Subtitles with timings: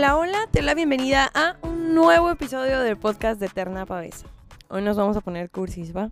[0.00, 4.26] Hola, hola, te doy la bienvenida a un nuevo episodio del podcast de Eterna Pavesa.
[4.70, 6.10] Hoy nos vamos a poner cursis, ¿va?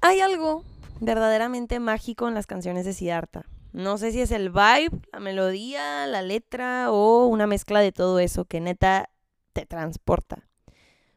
[0.00, 0.62] Hay algo
[1.00, 3.44] verdaderamente mágico en las canciones de Siddhartha.
[3.72, 8.20] No sé si es el vibe, la melodía, la letra o una mezcla de todo
[8.20, 9.10] eso que neta
[9.52, 10.46] te transporta.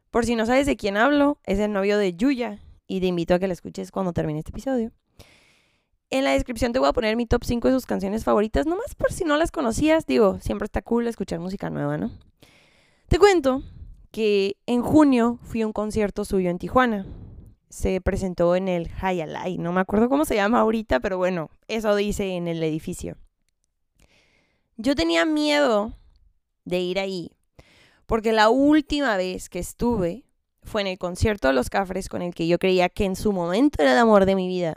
[0.09, 3.35] Por si no sabes de quién hablo, es el novio de Yuya y te invito
[3.35, 4.91] a que la escuches cuando termine este episodio.
[6.09, 8.95] En la descripción te voy a poner mi top 5 de sus canciones favoritas, nomás
[8.95, 10.05] por si no las conocías.
[10.05, 12.11] Digo, siempre está cool escuchar música nueva, ¿no?
[13.09, 13.61] Te cuento
[14.11, 17.05] que en junio fui a un concierto suyo en Tijuana.
[17.69, 21.93] Se presentó en el Hayalai, no me acuerdo cómo se llama ahorita, pero bueno, eso
[21.95, 23.17] dice en el edificio.
[24.77, 25.93] Yo tenía miedo
[26.63, 27.31] de ir ahí,
[28.05, 30.23] porque la última vez que estuve
[30.63, 33.33] fue en el concierto de los Cafres con el que yo creía que en su
[33.33, 34.75] momento era el amor de mi vida.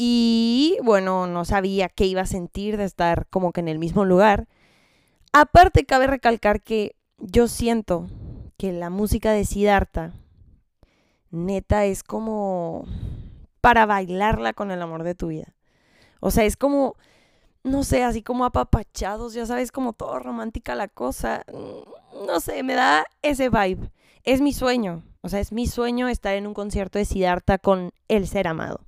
[0.00, 4.04] Y bueno, no sabía qué iba a sentir de estar como que en el mismo
[4.04, 4.46] lugar.
[5.32, 8.06] Aparte, cabe recalcar que yo siento
[8.56, 10.12] que la música de Siddhartha,
[11.32, 12.86] neta, es como
[13.60, 15.56] para bailarla con el amor de tu vida.
[16.20, 16.94] O sea, es como,
[17.64, 21.44] no sé, así como apapachados, ya sabes, como todo romántica la cosa.
[22.24, 23.90] No sé, me da ese vibe.
[24.22, 25.02] Es mi sueño.
[25.22, 28.87] O sea, es mi sueño estar en un concierto de Siddhartha con el ser amado.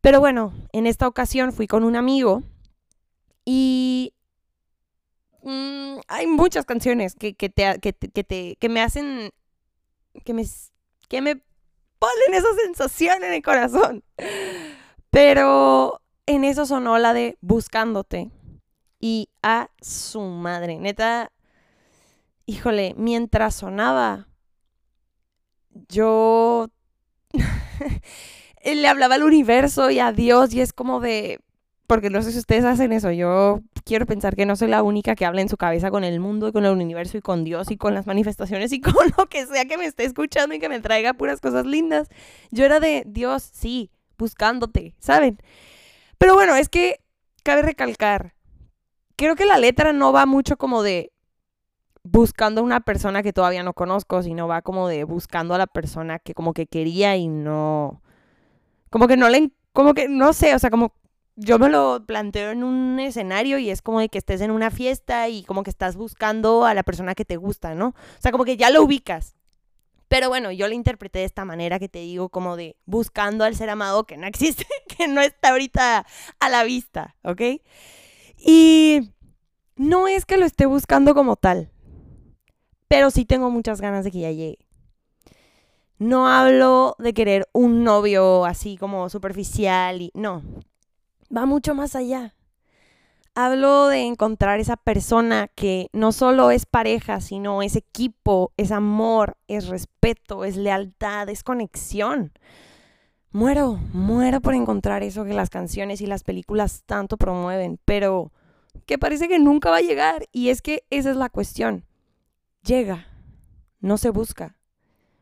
[0.00, 2.42] Pero bueno, en esta ocasión fui con un amigo
[3.44, 4.14] y
[5.42, 9.30] mm, hay muchas canciones que, que, te, que, te, que me hacen,
[10.24, 10.44] que me,
[11.08, 11.36] que me
[11.98, 14.04] ponen esa sensación en el corazón.
[15.10, 18.30] Pero en eso sonó la de Buscándote.
[19.00, 21.32] Y a su madre, neta,
[22.44, 24.28] híjole, mientras sonaba,
[25.88, 26.68] yo
[28.64, 31.40] le hablaba al universo y a Dios y es como de,
[31.86, 35.14] porque no sé si ustedes hacen eso, yo quiero pensar que no soy la única
[35.14, 37.70] que habla en su cabeza con el mundo y con el universo y con Dios
[37.70, 40.68] y con las manifestaciones y con lo que sea que me esté escuchando y que
[40.68, 42.08] me traiga puras cosas lindas.
[42.50, 45.38] Yo era de Dios, sí, buscándote, ¿saben?
[46.18, 47.00] Pero bueno, es que
[47.42, 48.34] cabe recalcar,
[49.16, 51.12] creo que la letra no va mucho como de
[52.02, 55.66] buscando a una persona que todavía no conozco, sino va como de buscando a la
[55.66, 58.02] persona que como que quería y no
[58.90, 60.92] como que no le, como que no sé, o sea, como
[61.36, 64.70] yo me lo planteo en un escenario y es como de que estés en una
[64.70, 67.88] fiesta y como que estás buscando a la persona que te gusta, ¿no?
[67.88, 69.36] O sea, como que ya lo ubicas.
[70.08, 73.54] Pero bueno, yo lo interpreté de esta manera que te digo, como de buscando al
[73.54, 74.66] ser amado que no existe,
[74.98, 76.04] que no está ahorita
[76.40, 77.40] a la vista, ¿ok?
[78.36, 79.12] Y
[79.76, 81.70] no es que lo esté buscando como tal,
[82.88, 84.66] pero sí tengo muchas ganas de que ya llegue.
[86.00, 90.42] No hablo de querer un novio así como superficial y no,
[91.36, 92.34] va mucho más allá.
[93.34, 99.36] Hablo de encontrar esa persona que no solo es pareja, sino es equipo, es amor,
[99.46, 102.32] es respeto, es lealtad, es conexión.
[103.30, 108.32] Muero, muero por encontrar eso que las canciones y las películas tanto promueven, pero
[108.86, 110.24] que parece que nunca va a llegar.
[110.32, 111.84] Y es que esa es la cuestión.
[112.62, 113.06] Llega,
[113.80, 114.56] no se busca.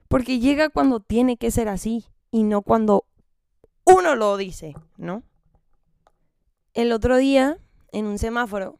[0.08, 3.04] Porque llega cuando tiene que ser así y no cuando
[3.84, 5.22] uno lo dice, ¿no?
[6.74, 7.58] El otro día,
[7.92, 8.78] en un semáforo,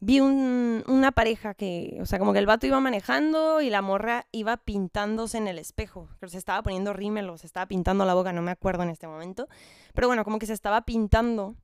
[0.00, 4.26] vi una pareja que, o sea, como que el vato iba manejando y la morra
[4.32, 6.08] iba pintándose en el espejo.
[6.20, 8.90] Pero se estaba poniendo rímel o se estaba pintando la boca, no me acuerdo en
[8.90, 9.48] este momento.
[9.94, 11.56] Pero bueno, como que se estaba pintando.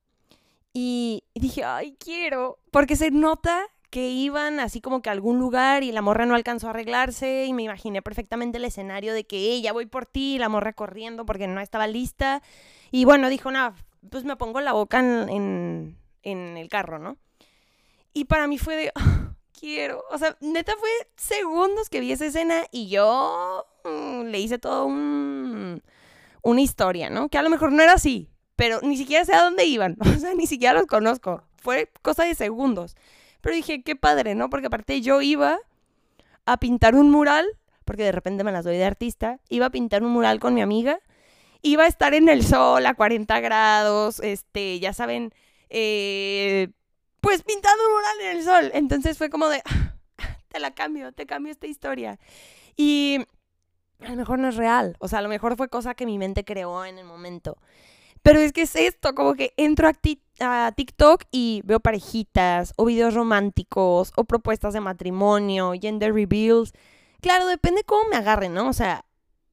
[0.73, 2.59] Y dije, ay, quiero.
[2.71, 6.35] Porque se nota que iban así como que a algún lugar y la morra no
[6.35, 10.37] alcanzó a arreglarse y me imaginé perfectamente el escenario de que ella voy por ti,
[10.37, 12.43] la morra corriendo porque no estaba lista
[12.91, 13.73] y bueno, dijo, nada,
[14.09, 17.15] pues me pongo la boca en, el carro, ¿no?
[18.11, 22.25] Y para mí fue de, ah, quiero, o sea, neta fue segundos que vi esa
[22.25, 25.81] escena y yo mm, le hice todo un,
[26.41, 27.29] una historia, ¿no?
[27.29, 30.19] Que a lo mejor no era así, pero ni siquiera sé a dónde iban, o
[30.19, 32.97] sea, ni siquiera los conozco, fue cosa de segundos.
[33.45, 34.49] Pero dije, qué padre, ¿no?
[34.49, 35.59] Porque aparte yo iba
[36.47, 37.45] a pintar un mural,
[37.83, 40.63] porque de repente me las doy de artista, iba a pintar un mural con mi
[40.63, 40.97] amiga,
[41.61, 45.31] iba a estar en el sol a 40 grados, este, ya saben,
[45.69, 46.69] eh,
[47.21, 48.71] pues pintando un mural en el sol.
[48.73, 49.61] Entonces fue como de,
[50.47, 52.17] te la cambio, te cambio esta historia.
[52.75, 53.27] Y
[53.99, 56.17] a lo mejor no es real, o sea, a lo mejor fue cosa que mi
[56.17, 57.59] mente creó en el momento.
[58.23, 59.87] Pero es que es esto, como que entro
[60.39, 66.73] a, TikTok y veo parejitas, o videos románticos, o propuestas de matrimonio, gender reveals.
[67.21, 68.67] Claro, depende cómo me agarren, ¿no?
[68.67, 69.05] O sea,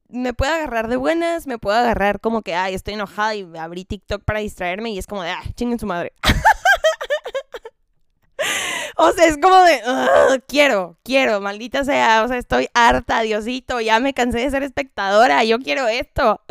[0.09, 3.85] me puede agarrar de buenas, me puede agarrar como que, ay, estoy enojada y abrí
[3.85, 6.13] TikTok para distraerme y es como de, ah, chinguen su madre.
[8.95, 9.81] O sea, es como de,
[10.47, 15.43] quiero, quiero, maldita sea, o sea, estoy harta, Diosito, ya me cansé de ser espectadora,
[15.43, 16.41] yo quiero esto.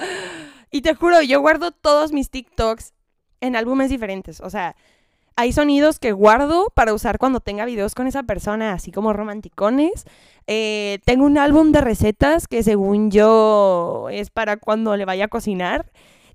[0.70, 2.94] Y te juro, yo guardo todos mis TikToks
[3.42, 4.74] en álbumes diferentes, o sea,
[5.36, 10.04] hay sonidos que guardo para usar cuando tenga videos con esa persona, así como romanticones.
[10.46, 15.28] Eh, tengo un álbum de recetas que según yo es para cuando le vaya a
[15.28, 15.90] cocinar.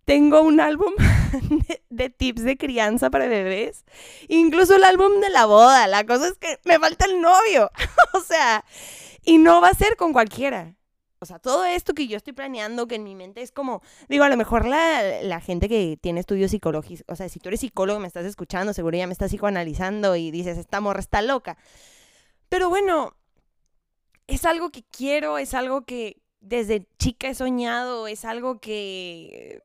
[0.06, 0.94] Tengo un álbum
[1.90, 3.86] de, tips de crianza para bebés.
[4.30, 5.86] Incluso el álbum de la boda.
[5.88, 7.70] La cosa es que me falta el novio.
[8.14, 8.66] o sea,
[9.24, 10.74] y no va a ser con cualquiera.
[11.20, 14.24] O sea, todo esto que yo estoy planeando, que en mi mente es como, digo,
[14.24, 17.62] a lo mejor la, la gente que tiene estudios psicológicos, o sea, si tú eres
[17.62, 21.58] psicólogo, me estás escuchando, seguro ya me estás psicoanalizando y dices, esta morra está loca.
[22.50, 23.16] Pero bueno,
[24.28, 29.64] es algo que quiero, es algo que desde chica he soñado, es algo que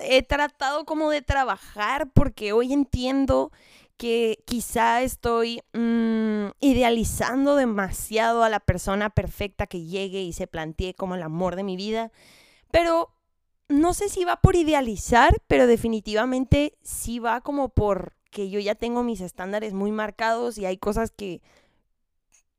[0.00, 3.52] he tratado como de trabajar porque hoy entiendo
[3.96, 10.94] que quizá estoy mm, idealizando demasiado a la persona perfecta que llegue y se plantee
[10.94, 12.10] como el amor de mi vida,
[12.70, 13.14] pero
[13.68, 18.74] no sé si va por idealizar, pero definitivamente sí va como por que yo ya
[18.74, 21.42] tengo mis estándares muy marcados y hay cosas que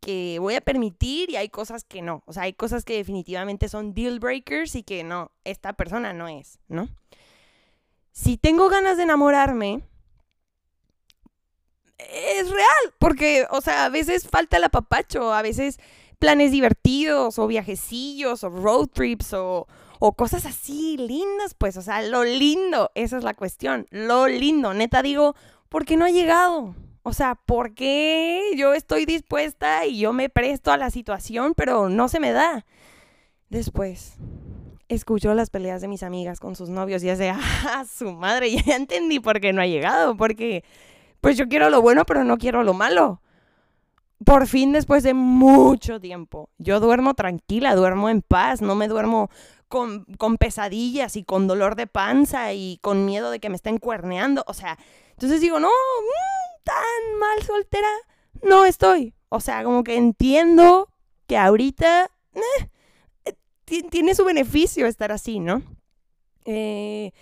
[0.03, 2.23] que voy a permitir y hay cosas que no.
[2.25, 6.27] O sea, hay cosas que definitivamente son deal breakers y que no, esta persona no
[6.27, 6.89] es, ¿no?
[8.11, 9.81] Si tengo ganas de enamorarme,
[11.97, 15.79] es real, porque, o sea, a veces falta el apapacho, a veces
[16.19, 19.67] planes divertidos o viajecillos o road trips o,
[19.99, 24.73] o cosas así lindas, pues, o sea, lo lindo, esa es la cuestión, lo lindo,
[24.73, 25.35] neta digo,
[25.69, 26.75] ¿por qué no ha llegado?
[27.03, 31.89] O sea, ¿por qué yo estoy dispuesta y yo me presto a la situación, pero
[31.89, 32.65] no se me da?
[33.49, 34.15] Después,
[34.87, 38.75] escucho las peleas de mis amigas con sus novios y ya ah, su madre, ya
[38.75, 40.63] entendí por qué no ha llegado, porque
[41.23, 43.21] pues yo quiero lo bueno, pero no quiero lo malo.
[44.25, 49.29] Por fin, después de mucho tiempo, yo duermo tranquila, duermo en paz, no me duermo
[49.69, 50.05] con,
[50.37, 54.43] pesadillas y con dolor de panza y con miedo de que me estén cuerneando.
[54.47, 54.77] O sea,
[55.11, 57.87] entonces digo, no, mm, tan mal soltera
[58.41, 59.13] no estoy.
[59.29, 60.89] O sea, como que entiendo
[61.25, 65.63] que ahorita eh, tiene su beneficio estar así, ¿no?
[66.43, 67.13] Eh,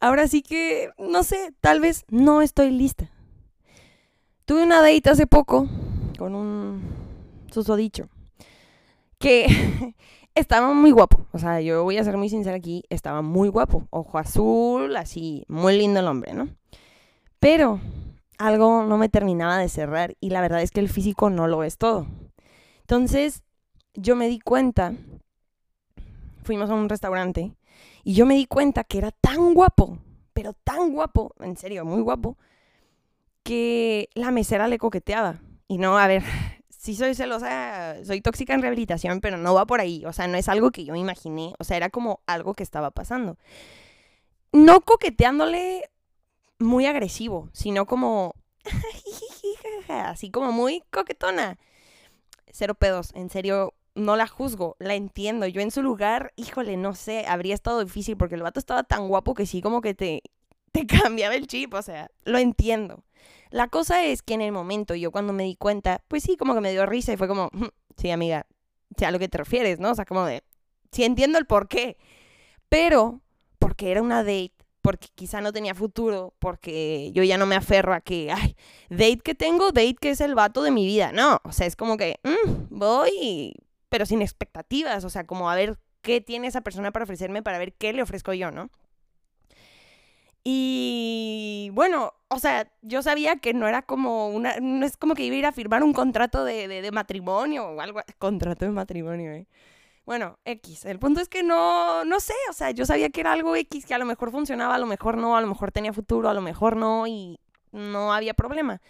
[0.00, 3.13] ahora sí que, no sé, tal vez no estoy lista.
[4.44, 5.66] Tuve una date hace poco
[6.18, 6.82] con un
[7.50, 8.10] susodicho
[9.18, 9.46] que
[10.34, 11.26] estaba muy guapo.
[11.32, 13.86] O sea, yo voy a ser muy sincera aquí, estaba muy guapo.
[13.88, 16.50] Ojo azul, así, muy lindo el hombre, ¿no?
[17.40, 17.80] Pero
[18.36, 21.64] algo no me terminaba de cerrar y la verdad es que el físico no lo
[21.64, 22.06] es todo.
[22.80, 23.42] Entonces,
[23.94, 24.92] yo me di cuenta,
[26.42, 27.56] fuimos a un restaurante
[28.02, 29.96] y yo me di cuenta que era tan guapo,
[30.34, 32.36] pero tan guapo, en serio, muy guapo,
[33.44, 35.40] que la mesera le coqueteaba.
[35.68, 36.24] Y no, a ver,
[36.68, 40.04] sí soy celosa, soy tóxica en rehabilitación, pero no va por ahí.
[40.06, 41.54] O sea, no es algo que yo imaginé.
[41.58, 43.38] O sea, era como algo que estaba pasando.
[44.52, 45.90] No coqueteándole
[46.58, 48.34] muy agresivo, sino como...
[49.88, 51.58] así como muy coquetona.
[52.50, 55.46] Cero pedos, en serio, no la juzgo, la entiendo.
[55.46, 59.08] Yo en su lugar, híjole, no sé, habría estado difícil porque el vato estaba tan
[59.08, 60.22] guapo que sí como que te,
[60.72, 63.04] te cambiaba el chip, o sea, lo entiendo.
[63.54, 66.54] La cosa es que en el momento, yo cuando me di cuenta, pues sí, como
[66.54, 67.50] que me dio risa y fue como,
[67.96, 68.48] sí, amiga,
[68.96, 69.92] sé a lo que te refieres, ¿no?
[69.92, 70.42] O sea, como de,
[70.90, 71.96] sí entiendo el por qué,
[72.68, 73.20] pero
[73.60, 77.94] porque era una date, porque quizá no tenía futuro, porque yo ya no me aferro
[77.94, 78.56] a que, ay,
[78.90, 81.76] date que tengo, date que es el vato de mi vida, no, o sea, es
[81.76, 83.54] como que, mm, voy,
[83.88, 87.58] pero sin expectativas, o sea, como a ver qué tiene esa persona para ofrecerme, para
[87.58, 88.68] ver qué le ofrezco yo, ¿no?
[90.46, 95.24] Y bueno, o sea, yo sabía que no era como una, no es como que
[95.24, 99.32] iba a ir a firmar un contrato de, de, matrimonio o algo, contrato de matrimonio,
[99.32, 99.46] ¿eh?
[100.04, 100.84] Bueno, X.
[100.84, 103.86] El punto es que no, no sé, o sea, yo sabía que era algo X,
[103.86, 106.34] que a lo mejor funcionaba, a lo mejor no, a lo mejor tenía futuro, a
[106.34, 107.40] lo mejor no, y
[107.72, 108.82] no había problema.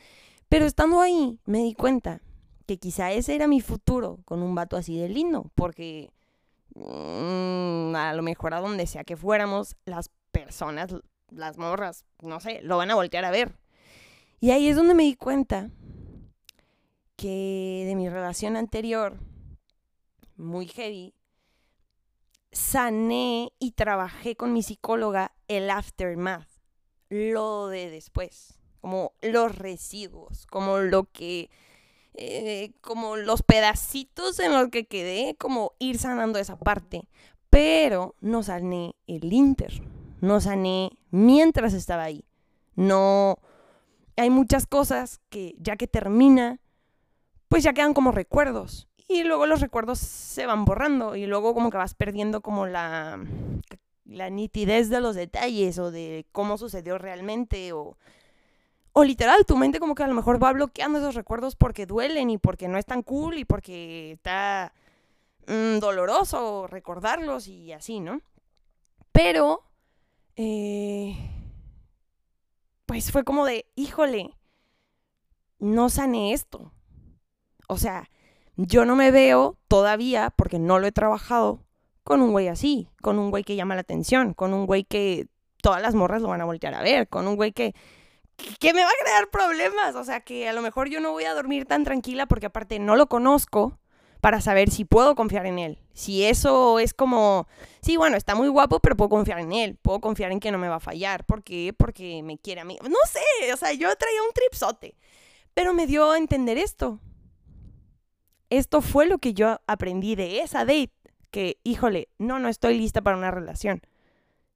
[0.49, 2.21] Pero estando ahí, me di cuenta
[2.67, 6.11] que quizá ese era mi futuro con un vato así de lindo, porque
[6.75, 10.93] mm, a lo mejor a donde sea que fuéramos, las personas
[11.31, 13.57] las morras, no sé, lo van a voltear a ver.
[14.41, 15.71] Y ahí es donde me di cuenta
[17.17, 19.19] que de mi relación anterior,
[20.37, 21.15] muy heavy,
[22.53, 26.49] sané y trabajé con mi psicóloga el aftermath,
[27.09, 31.51] lo de después, como los residuos, como lo que,
[32.15, 37.09] eh, como los pedacitos en los que quedé, como ir sanando esa parte,
[37.51, 39.94] pero no sané el inter
[40.25, 42.25] no sané mientras estaba ahí.
[42.75, 43.39] No,
[44.17, 46.61] hay muchas cosas que ya que termina,
[47.49, 48.89] pues ya quedan como recuerdos.
[49.07, 53.19] Y luego los recuerdos se van borrando y luego como que vas perdiendo como la,
[54.05, 57.99] la nitidez de los detalles o de cómo sucedió realmente o,
[58.93, 62.31] o literal tu mente como que a lo mejor va bloqueando esos recuerdos porque duelen
[62.31, 64.73] y porque no es tan cool y porque está
[65.47, 68.23] mm, doloroso recordarlos y así, ¿no?
[69.13, 69.63] Pero,
[70.37, 71.17] eh,
[72.87, 74.37] pues fue como de, híjole,
[75.59, 76.73] no sané esto.
[77.69, 78.11] O sea,
[78.57, 81.65] yo no me veo todavía, porque no lo he trabajado,
[82.03, 85.29] con un güey así, con un güey que llama la atención, con un güey que
[85.63, 87.75] todas las morras lo van a voltear a ver, con un güey que,
[88.61, 89.95] que me va a crear problemas.
[89.95, 92.79] O sea, que a lo mejor yo no voy a dormir tan tranquila porque aparte
[92.79, 93.79] no lo conozco
[94.25, 95.79] para saber si puedo confiar en él.
[95.93, 97.47] Si eso es como,
[97.83, 100.57] sí, bueno, está muy guapo, pero puedo confiar en él, puedo confiar en que no
[100.57, 101.27] me va a fallar.
[101.27, 101.75] ¿Por qué?
[101.77, 102.79] Porque me quiere a mí.
[102.83, 104.97] No sé, o sea, yo traía un tripsote,
[105.53, 107.01] pero me dio a entender esto.
[108.49, 110.95] Esto fue lo que yo aprendí de esa date
[111.31, 113.83] que, híjole, no, no estoy lista para una relación.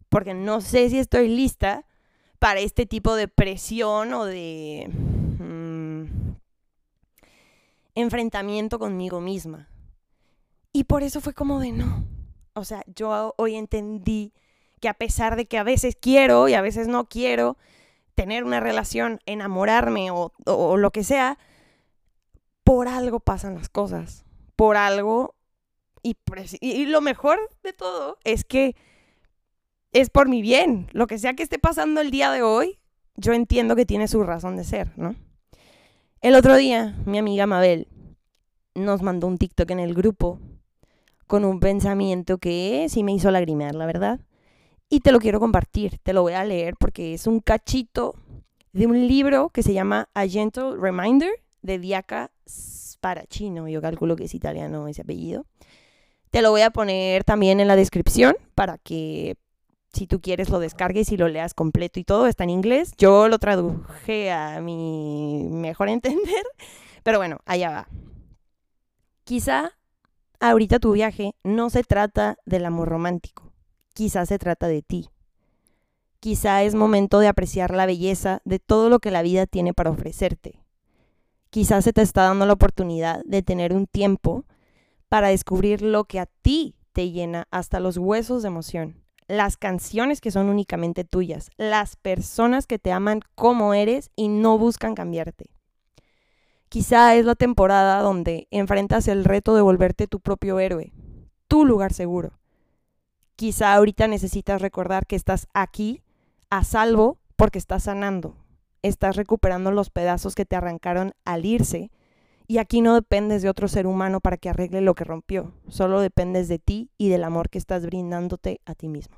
[0.09, 1.85] Porque no sé si estoy lista
[2.39, 4.89] para este tipo de presión o de
[8.01, 9.69] enfrentamiento conmigo misma.
[10.73, 12.05] Y por eso fue como de no.
[12.55, 14.33] O sea, yo hoy entendí
[14.81, 17.57] que a pesar de que a veces quiero y a veces no quiero
[18.15, 21.39] tener una relación, enamorarme o, o lo que sea,
[22.65, 24.25] por algo pasan las cosas.
[24.57, 25.37] Por algo
[26.61, 28.77] y, lo mejor de todo es que
[29.93, 30.89] es por mi bien.
[30.93, 32.79] Lo que sea que esté pasando el día de hoy,
[33.17, 35.17] yo entiendo que tiene su razón de ser, ¿no?
[36.21, 37.87] El otro día, mi amiga Mabel
[38.75, 40.41] nos mandó un TikTok en el grupo
[41.29, 44.19] con un pensamiento que sí me hizo lagrimear, la verdad.
[44.89, 48.17] Y te lo quiero compartir, te lo voy a leer porque es un cachito
[48.73, 51.31] de un libro que se llama A Gentle Reminder
[51.63, 53.69] de Diaca Sparacino.
[53.69, 55.47] Yo calculo que es italiano ese apellido.
[56.31, 59.37] Te lo voy a poner también en la descripción para que
[59.93, 62.27] si tú quieres lo descargues y lo leas completo y todo.
[62.27, 62.93] Está en inglés.
[62.99, 66.45] Yo lo traduje a mi mejor entender.
[67.03, 67.89] Pero bueno, allá va.
[69.25, 69.73] Quizá
[70.41, 73.53] ahorita tu viaje no se trata del amor romántico.
[73.95, 75.11] Quizá se trata de ti.
[76.21, 79.91] Quizá es momento de apreciar la belleza de todo lo que la vida tiene para
[79.91, 80.61] ofrecerte.
[81.51, 84.45] Quizá se te está dando la oportunidad de tener un tiempo
[85.09, 89.08] para descubrir lo que a ti te llena hasta los huesos de emoción.
[89.29, 94.57] Las canciones que son únicamente tuyas, las personas que te aman como eres y no
[94.59, 95.51] buscan cambiarte.
[96.71, 100.93] Quizá es la temporada donde enfrentas el reto de volverte tu propio héroe,
[101.47, 102.39] tu lugar seguro.
[103.37, 106.03] Quizá ahorita necesitas recordar que estás aquí,
[106.51, 108.35] a salvo, porque estás sanando.
[108.83, 111.91] Estás recuperando los pedazos que te arrancaron al irse
[112.51, 116.01] y aquí no dependes de otro ser humano para que arregle lo que rompió, solo
[116.01, 119.17] dependes de ti y del amor que estás brindándote a ti mismo.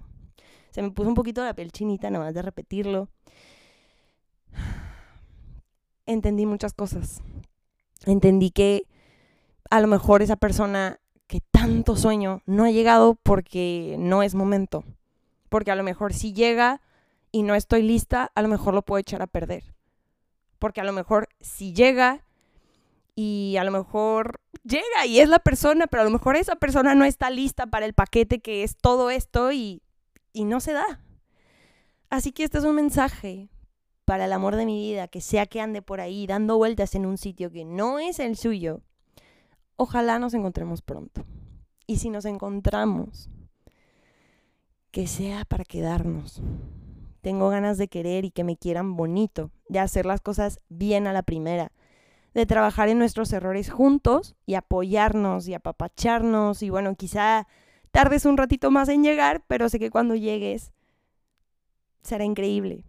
[0.73, 3.09] Se me puso un poquito la piel chinita nada más de repetirlo.
[6.07, 7.23] Entendí muchas cosas.
[8.05, 8.83] Entendí que
[9.71, 14.83] a lo mejor esa persona que tanto sueño no ha llegado porque no es momento.
[15.49, 16.81] Porque a lo mejor si llega
[17.31, 19.73] y no estoy lista, a lo mejor lo puedo echar a perder.
[20.59, 22.25] Porque a lo mejor si llega
[23.15, 26.95] y a lo mejor llega y es la persona, pero a lo mejor esa persona
[26.95, 29.83] no está lista para el paquete que es todo esto y,
[30.33, 31.01] y no se da.
[32.09, 33.49] Así que este es un mensaje
[34.05, 37.07] para el amor de mi vida, que sea que ande por ahí dando vueltas en
[37.07, 38.83] un sitio que no es el suyo.
[39.77, 41.25] Ojalá nos encontremos pronto.
[41.87, 43.31] Y si nos encontramos,
[44.91, 46.43] que sea para quedarnos.
[47.21, 51.13] Tengo ganas de querer y que me quieran bonito, de hacer las cosas bien a
[51.13, 51.71] la primera
[52.35, 57.49] de trabajar en nuestros errores juntos y apoyarnos y apapacharnos y bueno, quizá
[57.91, 60.73] tardes un ratito más en llegar, pero sé que cuando llegues
[62.03, 62.85] será increíble.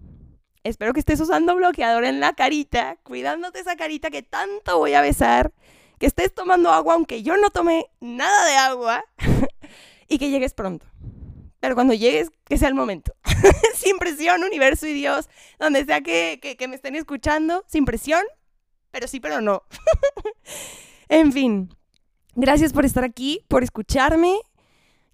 [0.63, 5.01] Espero que estés usando bloqueador en la carita, cuidándote esa carita que tanto voy a
[5.01, 5.51] besar,
[5.97, 9.03] que estés tomando agua aunque yo no tomé nada de agua
[10.07, 10.85] y que llegues pronto.
[11.59, 13.13] Pero cuando llegues, que sea el momento.
[13.75, 15.29] sin presión, universo y Dios,
[15.59, 18.23] donde sea que, que me estén escuchando, sin presión,
[18.91, 19.63] pero sí, pero no.
[21.09, 21.75] en fin,
[22.35, 24.37] gracias por estar aquí, por escucharme.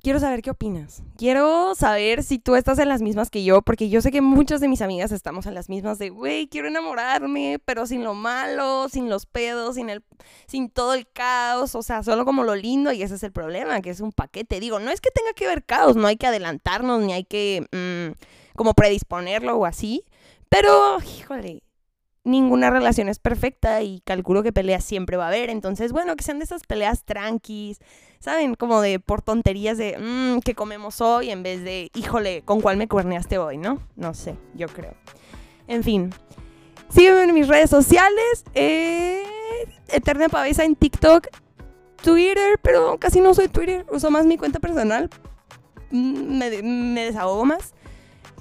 [0.04, 1.02] Quiero saber qué opinas.
[1.18, 4.62] Quiero saber si tú estás en las mismas que yo, porque yo sé que muchas
[4.62, 8.90] de mis amigas estamos en las mismas de, güey, quiero enamorarme, pero sin lo malo,
[8.90, 10.04] sin los pedos, sin, el,
[10.46, 13.82] sin todo el caos, o sea, solo como lo lindo, y ese es el problema,
[13.82, 14.60] que es un paquete.
[14.60, 17.66] Digo, no es que tenga que haber caos, no hay que adelantarnos, ni hay que
[17.72, 20.06] mm, como predisponerlo o así,
[20.50, 21.64] pero, híjole,
[22.28, 25.50] ninguna relación es perfecta y calculo que peleas siempre va a haber.
[25.50, 27.80] Entonces, bueno, que sean de esas peleas tranquis,
[28.20, 28.56] ¿saben?
[28.56, 31.32] Como de por tonterías de, mmm, ¿qué comemos hoy?
[31.32, 33.58] En vez de, híjole, ¿con cuál me cuerneaste hoy?
[33.58, 33.80] ¿No?
[33.96, 34.94] No sé, yo creo.
[35.68, 36.14] En fin.
[36.90, 38.46] Sígueme en mis redes sociales.
[38.54, 39.24] Eh,
[39.90, 41.28] Eterna Pavesa en TikTok,
[42.04, 43.86] Twitter, pero casi no soy Twitter.
[43.90, 45.10] Uso más mi cuenta personal.
[45.92, 47.74] Mm, me, me desahogo más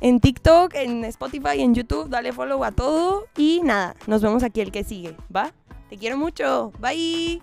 [0.01, 2.09] en TikTok, en Spotify, en YouTube.
[2.09, 3.27] Dale follow a todo.
[3.37, 5.53] Y nada, nos vemos aquí el que sigue, ¿va?
[5.89, 6.73] Te quiero mucho.
[6.81, 7.43] Bye.